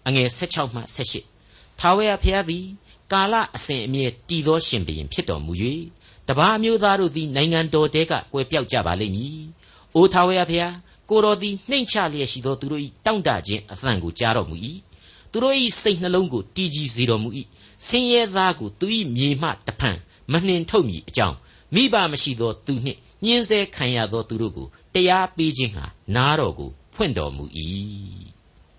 [0.08, 0.82] အငယ်16မှ
[1.28, 2.66] 18ထာဝရဘုရားသည်
[3.14, 5.54] ကာလအစဉ်အမြဲတည်သောရှင်ဘုရင်ဖြစ်တော်မူ၍
[6.28, 9.40] တပါးမျိုးသားတို့သည်နိုင်ငံတော်တဲကကွယ်ပြောက်ကြပါလိမ့်မည်။
[9.96, 10.76] အိုထာဝရဘုရား
[11.10, 14.56] ကိုတော်သည်နှိမ့်ချလျက်ရှိသောသူတို့၏တောင့်တခြင်းအသံကိုကြားတော်မူ၏။
[15.32, 17.30] သူတို့၏စိတ်နှလုံးကိုတည်ကြည်စေတော်မူ၏။
[17.88, 19.98] ဆင်းရဲသားကိုသူ၏မြေမှတဖန်
[20.32, 21.38] မနှင်ထုတ်မည်အကြောင်း
[21.76, 27.46] မိဘမရှိသောသူနှင့်ညှင်းဆဲခံရသောသူတို့ကိုတရားပေးခြင်းဟာနားတော်ကိုဖွင့်တော်မူ၏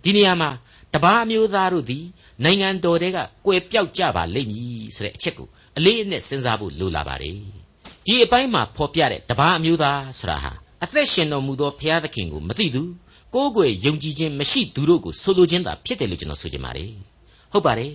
[0.03, 0.51] ဒီနေရာမှာ
[0.95, 2.05] တပါးမျိုးသားတို့သည်
[2.45, 7.35] နိုင်ငံတော်တဲကကွယ်ပြောက်ကြပါလိမ့်မည်ဆိုတဲ့အချက်ကိုအလေးအနက်စဉ်းစားဖို့လိုလာပါတယ်
[8.07, 10.53] ဒီအပိုင်းမှာဖော်ပြတဲ့တပါးအမျိုးသားဆိုတာဟာ
[10.85, 12.83] အသက်ရှင်တော်မူသောဘုရားသခင်ကိုမသိသူ
[13.35, 16.91] ကိုးကွယ်ယုံကြည်ခြင်းမရှိသူတို့ကိုဆိုလိုခြင်းသာဖြစ်တယ်လို့ကျွန်တော်ဆိုချင်ပါတယ်
[17.53, 17.93] ဟုတ်ပါတယ်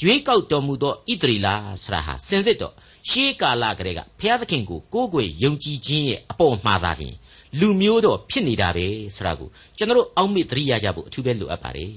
[0.00, 1.48] ရွေးကောက်တော်မူသောဣသရေလ
[1.82, 2.74] ဆိုတာဟာစင်စစ်တော့
[3.08, 7.14] ရှေးကာလကတည်းကဘုရားသခင်ကိုကိုးကွယ်ယုံကြည်ခြင်းရဲ့အပေါ်မှာသာလျှင်
[7.60, 8.86] လူမျိုးတော်ဖြစ်နေတာပဲ
[9.16, 11.92] ဆိုတာကိုကျွန်တော်အောက်မေ့သတိရကြဖို့အထူးပဲလိုအပ်ပါတယ်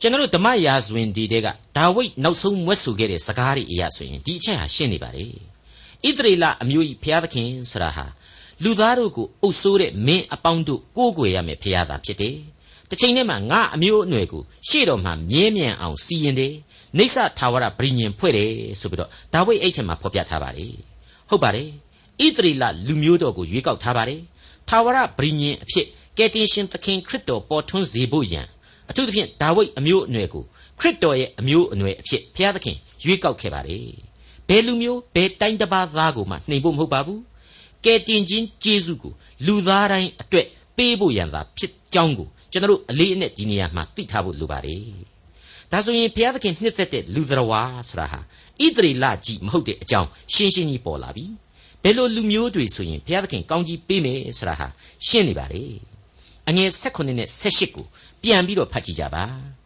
[0.00, 5.30] ကျွန်တော်ဓမ္မရာဇဝင်ဒီတဲကဒါဝိဒ်နောက်ဆုံးမွဲ့ဆိုခဲ့တဲ့စကားတွေအရာဆိုရင်ဒီအချက်ဟာရှင်းနေပါတယ်
[6.06, 8.04] ဣသရေလအမျိုးကြီးဘုရားသခင်ဆိုတာဟာ
[8.62, 12.36] လူသားတို့ကိုအုပ်ဆိုးတဲ့မင်းအပေါင်းတို့ကိုးကွယ်ရမယ်ဘုရားသာဖြစ်တယ်
[12.90, 16.54] တစ်ချိန်တည်းမှာငါအမျိုးအနွယ်ကိုရှေ့တော်မှာမြဲမြံအောင်စီရင်တယ်
[16.98, 20.72] နေဆထာဝရဗြိညင်ဖွဲ့တယ်ဆိုပြီးတော့ဒါဝိဒ်အဲ့ထက်မှာဖော်ပြထားပါတယ်
[21.28, 21.68] ဟုတ်ပါတယ်
[22.24, 24.20] ဣသရေလလူမျိုးတော်ကိုရွေးကောက်ထားပါတယ်
[24.68, 25.86] ထာဝရဗြိညင်အဖြစ်
[26.18, 28.46] ကယ်တင်ရှင်သခင်ခရစ်တော်ပေါ်ထွန်းစေဖို့ရန်
[28.90, 30.44] အထူးသဖြင့်ဒါဝိဒ်အမျိုးအနွယ်ကို
[30.80, 33.86] ခရစ်တော်ရဲ့အမျိုးအနွယ်အဖြစ်ဘုရားသခင်ရွေးကောက်ခဲ့ပါတယ်
[34.48, 37.20] ဘယ်လူမျိုးဘယ်တိုင်းတစ်ပါးသားကိုမှနှိမ်ဖို့မဟုတ်ပါဘူး
[37.84, 39.12] ကယ်တင်ခြင်းကျေးဇူးကို
[39.46, 44.82] လူသားတိုင်းအတွက်ပေးဖို့ရန်သာဖြစ်ကြောင်းကိုကျွန်တော်တို့အလေးအနက်ဒီနေရာမှာသိထားဖို့လိုပါတယ်
[45.70, 48.20] ဒါဆိုရင်ဘုရားသခင်နှစ်သက်တဲ့လူတော်ဝါဆိုတာဟာ
[48.64, 51.26] ဣသရေလကြီးမဟုတ်တဲ့အကြောင်းရှင်းရှင်းကြီးပေါ်လာပြီ
[51.82, 54.66] ဘယ်လိုလူမျိုးတွေဆိုရင်ဘုရားသခင်ကောင်းကြီးပေးမယ်ဆိုတာဟာ
[55.06, 55.62] ရှင်းနေပါလေ
[56.48, 57.86] အငယ်16နဲ့18ကို
[58.22, 59.24] ပြန်ပြီးတော့ဖတ်ကြည့်ကြပါ။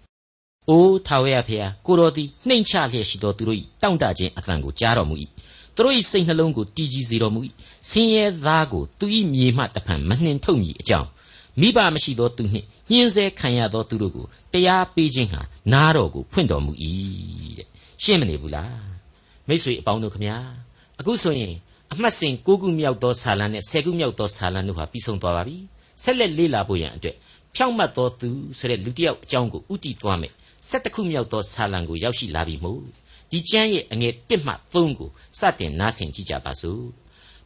[0.70, 5.14] အိုးထာဝရဘုရားကိုတော်သည်နှိမ်ချလျက်ရှိသောသူတို့၏တောင့်တခြင်းအသံကိုကြားတော်မူ၏။
[5.74, 7.40] သူတို့၏စိတ်နှလုံးကိုတည်ကြည်စေတော်မူ၏။
[7.90, 11.08] ဆင်းရဲသားကိုသူ၏မြေမှတဖန်မနှင်ထုတ်မည်အကြောင်း
[11.60, 15.40] မိဘမရှိသောသူနှင့်ညှင်းဆဲခံရသောသူတို့ကိုတရားပေးခြင်းဟာ
[15.72, 16.72] နားတော်ကိုဖွင့်တော်မူ၏
[17.58, 17.66] တဲ့။
[18.02, 18.72] ရှင်းမနေဘူးလား။
[19.48, 20.36] မိတ်ဆွေအပေါင်းတို့ခမညာ
[21.00, 21.54] အခုဆိုရင်
[21.92, 25.56] အမှတ်စဉ်၉ခုမြောက်သောဆာလံနဲ့၁၀ခုမြောက်သောဆာလံတို့ဟာပြီးဆုံးသွားပါပြီ
[26.02, 27.16] ဆက်လက်လေ့လာဖို့ရန်အတွက်
[27.54, 28.28] ဖြောင့်မတ်သောသူ
[28.58, 30.32] ဆိုတဲ့လူတစ်ယောက်အကြောင်းကိုဥတည်သွားမယ်
[30.66, 32.82] ၁၁ခုမြောက်သောဆာလံကိုရောက်ရှိလာပြီမို့
[33.30, 36.82] ဒီကျမ်းရဲ့အငယ်1မှ3ကိုစတင်နားဆင်ကြည့်ကြပါစို့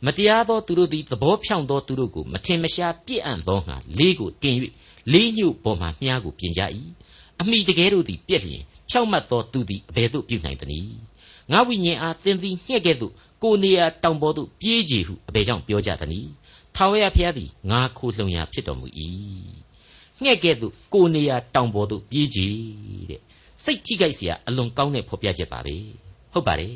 [0.07, 4.57] မတရားသောသူတို့သည်သဘောဖြောင့်သောသူတို့ကိုမထင်မရှားပြစ်အံ့သောငါလေးကိုတင်၍
[5.13, 6.63] လေးညှို့ပေါ်မှမြားကိုပြင်ကြ၏
[7.41, 10.95] အမိတကယ်တို့သည်ပြက်လျင်ဖြောင့်မတ်သောသူသည်အဘယ်သို့ပြုနိုင်သနည်း
[11.53, 16.31] ငါဝိညာဉ်အားသင်သည်ညှက်ကဲ့သို့ကိုနေရာတောင်ပေါ်သို့ပြေးကြည်ဟုအဘယ်ကြောင့်ပြောကြသနည်း
[16.77, 18.87] ထာဝရဘုရားသည်ငါခိုလှုံရာဖြစ်တော်မူ၏
[20.24, 22.56] ငှက်ကဲ့သို့ကိုနေရာတောင်ပေါ်သို့ပြေးကြည်
[23.10, 23.22] တဲ့
[23.64, 25.76] စိတ်ထိခိုက်เสียအလွန်ကောင်းတဲ့ဖော်ပြချက်ပါပဲ
[26.34, 26.76] ဟုတ်ပါတယ်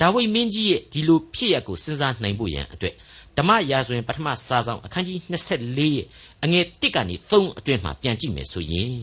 [0.00, 2.94] ဒါဝိမင်းကြီးရဲ့ဒီလိုဖြစ်ရပ်ကိုစဉ်းစားနိုင်ဖို့ရန်အတွက်
[3.38, 6.06] ဓမ္မရာဇဝင်ပထမစာဆောင်အခန်းကြီး24ရဲ့
[6.44, 8.96] အငယ်1ကနေ3အတွင်းမှာပြန်ကြည့်မယ်ဆိုရင်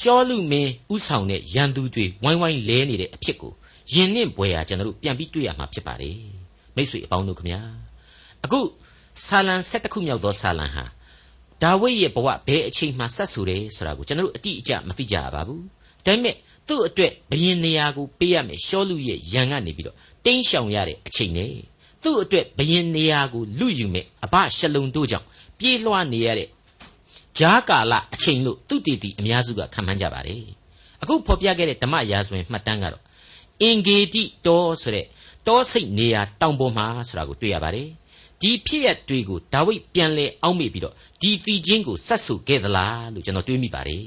[0.00, 3.52] ရှောလူမင်းဥဆောင်တဲ့ရန်သူတွေဝိုင်းဝိုင်းလဲနေတဲ့အဖြစ်ကို
[3.92, 6.18] ယင်နှင့်ဘွယ်ဟာကျွန်တော်တို့ပြန်ပြီးတွေ့ရမှာဖြစ်ပါတယ်
[6.76, 7.60] မိတ်ဆွေအပေါင်းတို့ခင်ဗျာ
[8.44, 8.60] အခု
[9.26, 10.84] ဆာလံ7ခုမြောက်သောဆာလံဟာ
[11.63, 15.63] ဒါဝိဒ်ရဲ့ဘဝဘယ်အချိန်မှဆက်ဆူတယ်ဆိုတာကိုကျွန်တော်တို့အတိအကျမသိကြရပါဘူး
[16.05, 16.35] ဒါပေမဲ့
[16.67, 21.51] သူ့အတွက်ဘယင်နေရာကိုပေးရမယ်ရှောလူရဲ့ရန်ကနေပြီးတော့တင်းရှောင်ရတဲ့အချိန်နဲ့
[22.03, 25.25] သူ့အတွက်ဘယင်နေရာကိုလူယူမယ်အဘရှလုံတို့ကြောင့်
[25.59, 26.49] ပြေးလွှားနေရတဲ့
[27.37, 30.43] ဂျားကာလအချိန်လို့သူတည်တည်အများစုကခံမှန်းကြပါတယ်
[31.01, 33.03] အခုဖော်ပြခဲ့တဲ့ဓမ္မရာဇဝင်မှတ်တမ်းကတော့
[33.61, 35.05] အင်ဂေတိတောဆိုတဲ့
[35.47, 37.87] တောစိတ်နေရာတောင်ပေါ်မှာဆိုတာကိုတွေ့ရပါတယ်
[38.41, 44.03] ဒီဖြစ်ရတွေကိုဒါဝိဒ်ပြန်လဲအောက်မေ့ပြီးတော့ဒီတီချင်းကိုဆက်ဆူခဲ့သလားလို့ကျွန်တော်တွေးမိပါတယ်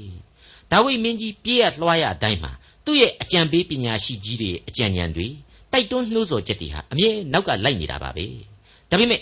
[0.71, 2.51] ဒါဝိဒ်မင်းကြီးပြေးရလွှားရအတိုင်းမှာ
[2.85, 5.27] သူ့ရဲ့အကြံပေးပညာရှိကြီးတွေအကြံဉာဏ်တွေ
[5.71, 8.25] တိုက်တွန်းနှိုးဆော်ချက်တွေဟာအမြဲနောက်ကလိုက်နေတာပါပဲ
[8.89, 9.21] ဒါပေမဲ့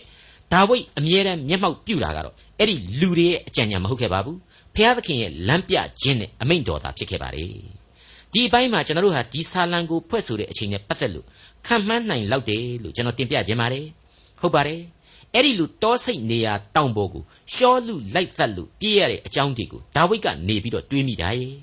[0.53, 4.37] ဒါဝိဒ်အမြဲတမ်းမျက်မှောက်ပြုတာကတော့အဲ့ဒီလူတွေရဲ့အကြံဉာဏ်မဟုတ်ခဲ့ပါဘူး
[4.75, 7.51] ဖျားသခင်ရဲ့လမ်းပြခြင်းနဲ့အမိန့်တော်သာဖြစ်ခဲ့ပါတယ်
[8.33, 11.25] ဒီအပိုင်းမှာကျွန်တော်တို့ဟာဒီဆာလံကိုဖွဲ့ဆိုတဲ့အချိန်နဲ့ပတ်သက်လို့
[11.67, 13.85] ခံမှန်းနိုင်လောက်တယ်လို့ကျွန်တော်တင်ပြခြင်းပါတယ်
[14.41, 14.79] ဟုတ်ပါတယ်
[15.35, 21.55] အဲ့ဒီလူတောစိတ်နေရာတောင်ပေါ်ကိုရှောလူလိုက်သက်လို့ပြေးရတဲ့အကြောင်းတွေကိုဒါဝိဒ်ကနေပြီးတော့တွေးမိတာရဲ့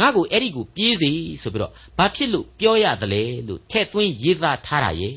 [0.00, 1.10] ငါ့ကိုအဲ့ဒီကိုပြေးစေ
[1.42, 5.14] ဆိုပြီးတော့ဘာဖြစ်လို့ပြောရသလဲလို့ထဲ့သွင်းရေးသားထားတာရဲ့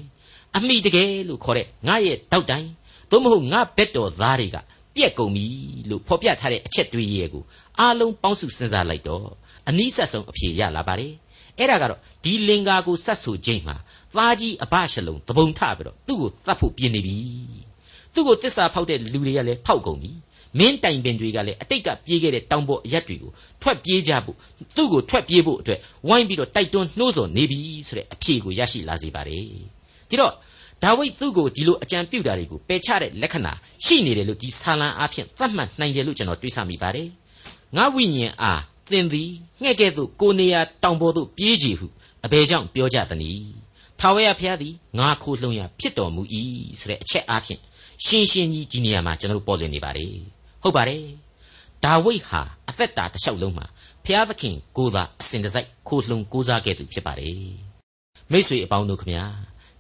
[0.56, 2.68] အမိတကယ်လို့ခေါ်တဲ့ငါရဲ့တောက်တိုင်
[3.10, 4.58] သို့မဟုတ်ငါဘက်တော်သားတွေက
[4.96, 5.46] ပြက်ကုန်ပြီ
[5.90, 7.44] လို့ဖော်ပြထားတဲ့အချက်တွေရဲ့ကို
[7.80, 9.28] အားလုံးပေါင်းစုစဉ်းစားလိုက်တော့
[9.70, 11.14] အနည်းဆက်ဆုံးအဖြေရလာပါတယ်
[11.58, 13.76] အဲ့ဒါကတော့ဒီလင်္ကာကိုစတ်ဆူခြင်းမှာ
[14.16, 17.18] သားကြီးအဘရှလုံသဘုံထပြီးတော့သူ့ကိုသတ်ဖို့ပြင်နေပြီ
[18.20, 20.12] သူ့ကိုတစ္ဆာဖောက်တဲ့လူတွေကလည်းဖောက်ကုန်ပြီ
[20.60, 24.38] မင်းတိုင်ပင်တွေကလည်းအတိတ်ကပြေးခဲ့တဲ့တောင်ပေါ်အရက်တွေကိုထွက်ပြေးကြဖို့
[24.76, 29.44] သူ့ကိုထွက်ပြေးဖို့အတွက်ဝိုင်းပြီးတော့တိုက်တွန်းနှိုးဆော်နေပြီဆိုတဲ့အဖြေကိုရရှိလာစေပါတယ်
[30.10, 30.34] ဒီတော့
[30.84, 33.54] ဒါဝိဒ်သူ့ကိုဒီလိုအကြံပြုတာတွေကိုပယ်ချတဲ့လက္ခဏာ
[33.86, 37.08] ရှိနေတယ်လို့ဒီဆာလံအားဖြင့်သတ်မှတ်နိုင်တယ်လို့ကျွန်တော်တွေးဆမိပါတယ်
[37.78, 41.88] ငါဝိညာဉ်အားသင်သည်ငှဲ့ကဲ့သို့ကိုနေရာတောင်ပေါ်သို့ပြေးကြည်ဟု
[42.26, 43.60] အဘယ်ကြောင့်ပြောကြသနည်း
[44.00, 46.22] ထာဝရဘုရားသည်ငါခိုလှုံရာဖြစ်တော်မူ၏
[46.80, 47.62] ဆိုတဲ့အချက်အားဖြင့်
[48.06, 50.14] ရှင်းရှင်းကြီးဒီနေရာမှာကျွန်တော်ပေါ်လွင်နေပါတယ်
[50.62, 51.04] ဟုတ်ပါတယ်
[51.84, 53.66] ဒါဝိဒ်ဟာအသက်တာတစ်လျှောက်လုံးမှာ
[54.06, 57.36] ဘုရားသခင်ကိုယ်သာအစဉ်တစိုက်ခိုလှုံကိုးစားခဲ့သူဖြစ်ပါတယ်
[58.32, 59.26] မိษွေအပေါင်းတို့ခမညာ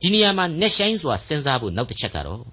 [0.01, 2.43] ဒီနေရာမှာနှက်ဆိုင်စွာစဉ်းစားဖို့နောက်တစ်ချက်ကတော့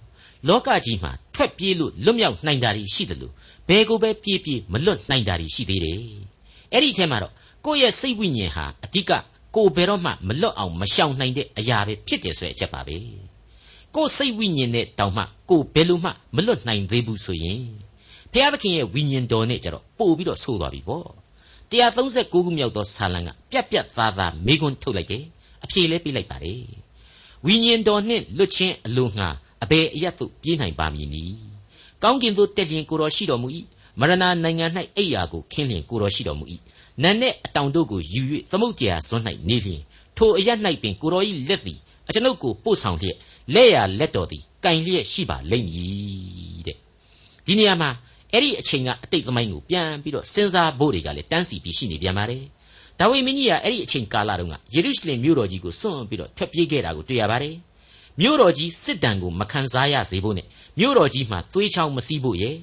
[0.48, 3.32] လောကကြီးမှာထွက်ပြေးလို့လွတ်မြောက်နိုင်တာရှိတယ်လို့
[3.68, 6.00] ဘယ်ကိုပဲပြေးပြေးမလွတ်နိုင်တာရှိသေးတယ်
[6.72, 7.32] အဲ့ဒီထဲမှာတော့
[7.66, 9.12] ကိုယ့်ရဲ့စိတ်ဝိညာဉ်ဟာအဓိက
[9.56, 12.96] ကိုဘယ်တော့မှမလွတ်အောင်မရှောင်နိုင်တဲ့အရာပဲဖြစ်တယ်ဆိုတဲ့အချက်ပါပဲ
[13.96, 17.60] ကိုယ်စိတ်ဝိညာဉ်နဲ့တောင်မှကိုဘယ်လိုမှမလွတ်နိုင်သေးဘူးဆိုရင်
[18.32, 21.08] ဘုရားသခင်ရဲ့ဝိညာဉ်တော်နဲ့ကြတော့ပို့ပြီးတော့ဆိုးသွားပြီပေါ့
[21.70, 25.24] 139ခုမြောက်သောဆာလံကပြက်ပြက်သားသားမေခွန်းထုတ်လိုက်တယ်
[25.64, 26.62] အဖြေလဲပေးလိုက်ပါတယ်
[27.46, 29.28] ဝိညာဉ်တော်နှင့်လွတ်ချင်းအလိုငှာ
[29.62, 31.36] အဘယ်အရတ်သို့ပြေးနိုင်ပါမည်နည်း
[32.02, 33.48] ကောင်းကင်သို့တက်လျင်ကိုတော်ရှိတော်မူ၏
[34.00, 36.44] မရဏနိုင်ငံ၌အိယာကိုခင်းလျင်ကိုတော်ရှိတော်မူ၏
[37.02, 39.82] နတ်နဲ့အတောင်တို့ကိုယူ၍သမုတ်ကြာစွန်း၌နေလျင်
[40.16, 41.78] ထိုအရတ်၌ပင်ကိုတော်၏လက်သည်
[42.08, 43.16] အကျွန်ုပ်ကိုပို့ဆောင်လျက်
[43.54, 46.76] လက်ရလက်တော်သည်ကင်လျက်ရှိပါလိမ့်မည်တဲ့
[47.46, 47.90] ဒီနေရာမှာ
[48.32, 52.44] အဲ့ဒီအချိန်ကအတိတ်သမိုင်းကိုပြန်ပြီးတော့စဉ်းစားဖို့တွေကလည်းတန်းစီပြီးရှိနေပြန်ပါတယ်
[52.98, 57.56] ဒါဝိမင်းကြီးကအဲ့ဒီအချိန်ကာလတုန်းကယေရုရှလင်မြို့တော်ကြီးကိုစွန့်ပြီးတော့ထွက်ပြေးခဲ့တာကိုတွေ့ရပါတယ်
[58.20, 60.46] မြို့တော်ကြီးစစ်တမ်းကိုမခံစားရစေဖို့နဲ့
[60.78, 62.56] မြို့တော်ကြီးမှာသွေးချောင်းမစီးဖို့ရဲ့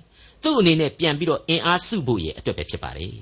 [0.43, 3.13] သူ့အနေနဲ့ပြန်ပြီးတော့အင်အားစုဖို့ရဲ့အတွက်ပဲဖြစ်ပါတယ်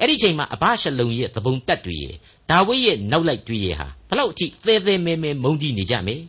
[0.00, 2.14] အဲ့ဒီချိန်မှာအဘရှလုံရဲ့သဘုံတက်တွေရဲ့
[2.50, 6.20] ဒါဝိရဲ့နောက်လိုက်တွေရဲ့ဟာဘလောက်အထိသဲသဲမဲမဲမုန်းကြည့်နေကြမယ်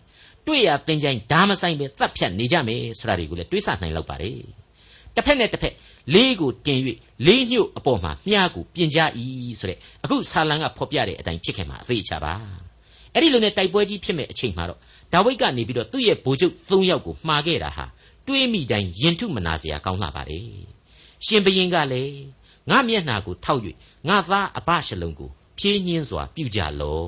[0.48, 4.38] တွေ့ရသင်ချိုင်းဓာမဆိုင်ပဲတတ်ဖြတ်နေကြမယ်ဆိုတာတွေကိုလည်းတွေးဆနိုင်လောက်ပါတယ်
[5.14, 5.74] တစ်ဖက်နဲ့တစ်ဖက်
[6.14, 6.80] လေးကိုတင်၍
[7.26, 9.00] လေးညှို့အပေါ်မှာမြားကိုပြင်ကြ၏
[9.60, 12.34] ဆိုတဲ့အခုဆာလံကဖော်ပြတဲ့အတိုင်းဖြစ်ခဲ့မှာအသေးချပါ
[13.12, 14.78] အဲ့ဒီလိုနဲ့တိုက်ပွဲကြီးဖြစ်မဲ့အချိန်မှာတော့
[15.12, 17.86] ဒါဝိဒ်ကနေပြီးတော့သူ့ရဲ့ဗိုလ်ချုပ်၃ယောက်ကိုမှားခဲ့တာဟာ
[18.26, 20.40] တွေးမိတိုင်းရင်ထုမနာเสียကောင်းလာပါလေ
[21.26, 22.16] ရှင်ဘရင်ကလည်း
[22.70, 23.60] ငါမျက်နှာကိုထောက်၍
[24.08, 27.02] ငါသားအဘရှလုံကိုဖြင်းညင်းစွာပြုကြလော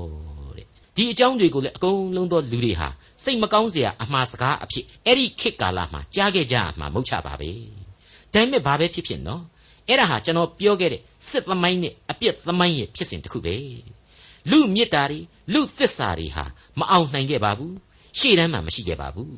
[0.56, 2.88] တဲ့ဒီအကြောင်းတွေကိုလည်းအကုန်လုံးသောလူတွေဟာ
[3.23, 7.51] စိတ်မကောင်းစရာအမှားစကားအဖြစ်အဲ့ဒီခေတ်ကာလမှာကြားခဲ့ကြအမှားမဟုတ်ချပါပဲ
[8.33, 9.43] ဒါပေမဲ့ဘာပဲဖြစ်ဖြစ်နော်
[9.87, 13.55] အဲ့ဒါဟာကျွန်တော်ပြောခဲ့တဲ့စစ်သမိုင်းနဲ့အပြစ်သမိုင်းရဲ့ဖြစ်စဉ်တစ်ခုပဲ
[14.49, 15.19] လူမြစ်တာတွေ
[15.53, 16.45] လူသစ္စာတွေဟာ
[16.79, 17.75] မအောင်နိုင်ခဲ့ပါဘူး
[18.19, 19.35] ရှေ့တန်းမှာမရှိခဲ့ပါဘူး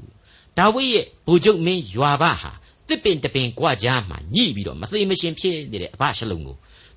[0.58, 2.52] ဒါဝိရဲ့ဗိုလ်ချုပ်မင်းယွာဘဟာ
[2.88, 6.56] တစ်ပင်တပင်ကြွကြားမှာညှိပြီးတော့မသိမရှင်ဖြစ်နေတဲ့အဘရှလုံကို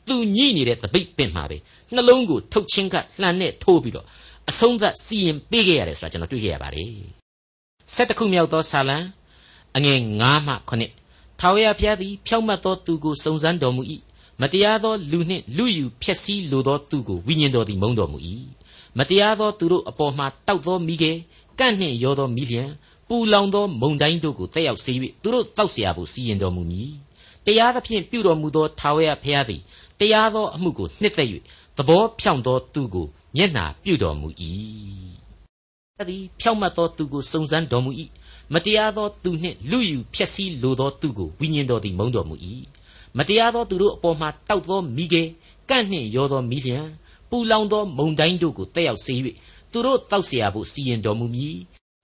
[0.09, 1.57] သူညှိနေတဲ့တပိတ်ပင်မှာပဲ
[1.95, 4.07] နှလုံးကိုထုတ်ချင်းကလှန်နဲ့ထိုးပြီးတော့
[4.50, 6.94] အဆုံးသတ်စီရင်ပေးခဲ့ရတယ်ဆိုတာကျွန်တော်တွေ့ခဲ့ရပါတယ်
[7.94, 8.98] ဆက်တစ်ခုမြောက်သောဆာလံ
[9.76, 10.54] အငယ်9မှ
[10.98, 13.84] 9ထာဝရဘုရားသည်ဖြောင့်မတ်သောသူကိုစုံစမ်းတော်မူ၏
[14.42, 18.18] မတရားသောလူနှင့်လူယူဖျက်ဆီးလိုသောသူကိုဝိညာဉ်တော်သည်မုန်းတော်မူ၏
[18.98, 21.12] မတရားသောသူတို့အပေါ်မှတောက်သောမိကေ
[21.60, 22.64] ကန့်နှင့်ရောသောမိလျံ
[23.08, 24.94] ပူလောင်သောမုန်တိုင်းတို့ကိုတက်ရောက်စေ၍
[25.24, 26.92] သူတို့တောက်เสียဖို့စီရင်တော်မူမည်
[27.46, 29.62] တရားသဖြင့်ပြုတော်မူသောထာဝရဘုရားသည်
[30.00, 31.28] တရားသောအမှုကိုနှစ်သက်၍
[31.78, 34.28] သဘောဖြောင့်သောသူကို မျက်နှာပြုတော်မူ၏
[35.98, 37.92] အဲ့ဒီဖြောင့်မတ်သောသူကိုစုံစမ်းတော်မူ၏
[38.54, 42.36] မတရားသောသူနှင့်လူယူဖျက်ဆီးလိုသောသူကိုဝိညာဉ်တော်သည်မုန်းတော်မူ၏
[43.18, 45.24] မတရားသောသူတို့အပေါ်မှာတောက်သောမိကေ
[45.70, 46.80] ကန့်နှင့်ရောသောမိလျံ
[47.30, 49.16] ပူလောင်သောမုန်တိုင်းတို့ကိုတက်ရောက်စေ၍
[49.72, 51.58] သူတို့တောက်เสียဖို့စီရင်တော်မူမည်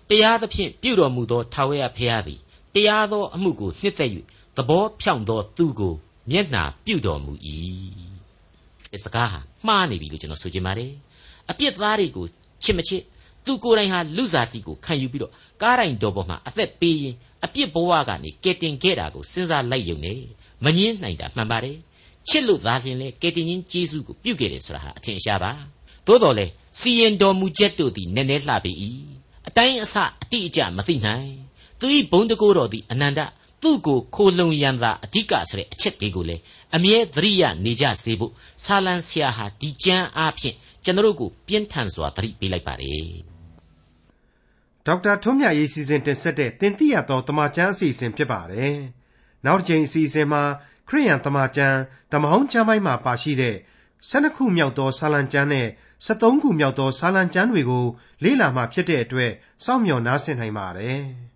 [0.10, 2.40] တရားသဖြင့်ပြုတော်မူသောထာဝရဘုရားသည်
[2.74, 4.12] တရားသောအမှုကိုနှစ်သက်၍
[4.58, 5.94] သဘောဖြောင့်သောသူကို
[6.32, 7.34] မျက်နှာပြုတော်မူ၏
[8.92, 10.92] ဒီစကားဟာမှားနေပြီလို့ကျွန်တော်ဆိုချင်ပါတယ်
[11.53, 12.27] အပြစ်သားတွေကို
[12.63, 13.03] ချစ်မချစ်
[13.47, 20.21] သူကိုယ်တိုင်ဟာလူစားတီကိုခံယူပြီးတော့ကားတိုင်တော်ပေါ်မှာအသက်ပေးရင်အပြစ်ဘဝကနေကယ်တင်ခဲ့တာကိုစဉ်းစားလိုက်ရုံနဲ့
[20.65, 21.79] မငင်းနိုင်တာမှန်ပါတယ်
[22.29, 25.53] ချစ်လို့သာလျှင်လေကယ်တင်ရှင်ယေရှုကိုပြုခဲ့တယ်ဆိုတာဟာအထင်ရှားပါ
[26.07, 26.47] သို့တော်လေ
[26.81, 28.73] စီရင်တော်မူချက်တို့သည်နည်းနည်းလှပေ၏
[29.49, 31.33] အတိုင်းအဆအတိအကျမသိနိုင်
[31.81, 33.21] သူ၏ဘုံတကိုးတော်သည်အနန္တ
[33.63, 36.37] သူ့ကိုခိုလုံရန်သာအဓိကဆိုတဲ့အချက်တွေကိုလေ
[36.75, 38.33] အမြဲသတိရနေကြစေဖို့
[38.65, 43.07] ဆာလံဆရာဟာဒီကြမ်းအားဖြင့်ကျွန်တော်တို့ကိုပြင်းထန်စွာသတိပေးလိုက်ပါတယ်
[44.87, 48.75] ဒေါက်တာထွန်းမြတ်ရေးစီစဉ်တင်ဆက်တဲ့တင်ပြရသောတမချန်းအစီအစဉ်ဖြစ်ပါတယ်
[49.45, 50.43] နောက်တစ်ချိန်အစီအစဉ်မှာ
[50.89, 51.79] ခရိယန်တမချန်း
[52.13, 53.57] ဓမ္မဟောင်းကျမ်းပိုင်းမှာပါရှိတဲ့
[54.09, 55.69] 12ခုမြောက်သောဆာလံကျမ်းနဲ့
[56.07, 57.85] 73ခုမြောက်သောဆာလံကျမ်းတွေကို
[58.23, 59.33] လေ့လာမှဖြစ်တဲ့အတွက်
[59.65, 61.03] စောင့်မျှော်နားဆင်နိုင်ပါတယ်။